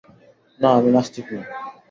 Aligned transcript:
না, 0.59 0.69
আমি 0.77 0.89
নাস্তিক 0.95 1.27
না। 1.33 1.41